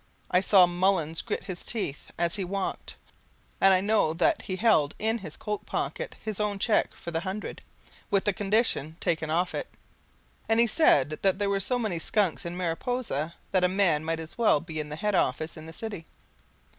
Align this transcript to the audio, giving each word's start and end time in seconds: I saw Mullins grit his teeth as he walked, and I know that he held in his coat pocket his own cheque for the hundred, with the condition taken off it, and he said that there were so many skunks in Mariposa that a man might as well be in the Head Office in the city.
I 0.31 0.41
saw 0.41 0.65
Mullins 0.65 1.21
grit 1.21 1.43
his 1.43 1.63
teeth 1.63 2.09
as 2.17 2.33
he 2.35 2.43
walked, 2.43 2.95
and 3.61 3.71
I 3.71 3.81
know 3.81 4.13
that 4.15 4.41
he 4.41 4.55
held 4.55 4.95
in 4.97 5.19
his 5.19 5.37
coat 5.37 5.67
pocket 5.67 6.15
his 6.25 6.39
own 6.39 6.57
cheque 6.57 6.95
for 6.95 7.11
the 7.11 7.19
hundred, 7.19 7.61
with 8.09 8.25
the 8.25 8.33
condition 8.33 8.97
taken 8.99 9.29
off 9.29 9.53
it, 9.53 9.67
and 10.49 10.59
he 10.59 10.65
said 10.65 11.19
that 11.21 11.37
there 11.37 11.51
were 11.51 11.59
so 11.59 11.77
many 11.77 11.99
skunks 11.99 12.45
in 12.45 12.57
Mariposa 12.57 13.35
that 13.51 13.63
a 13.63 13.67
man 13.67 14.03
might 14.03 14.19
as 14.19 14.39
well 14.39 14.59
be 14.59 14.79
in 14.79 14.89
the 14.89 14.95
Head 14.95 15.13
Office 15.13 15.55
in 15.55 15.67
the 15.67 15.71
city. 15.71 16.07